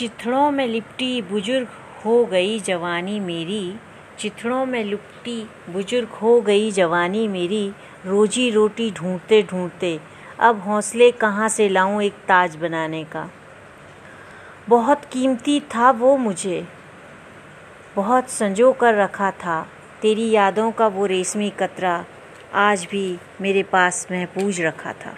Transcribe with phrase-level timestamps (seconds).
[0.00, 1.68] चिथड़ों में लिपटी बुज़ुर्ग
[2.04, 3.74] हो गई जवानी मेरी।
[4.18, 7.72] चिथड़ों में लिपटी बुज़ुर्ग हो गई जवानी मेरी।
[8.06, 10.00] रोजी रोटी ढूंढते ढूंढते
[10.38, 13.30] अब हौसले कहाँ से लाऊं एक ताज बनाने का?
[14.68, 16.68] बहुत कीमती था वो मुझे।
[17.96, 19.66] बहुत संजो कर रखा था।
[20.02, 22.04] तेरी यादों का वो रेशमी कतरा
[22.54, 25.14] आज भी मेरे पास महफूज रखा था।